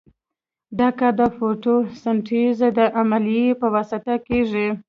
[0.79, 4.67] دا کار د فوتو سنتیز د عملیې په واسطه کیږي.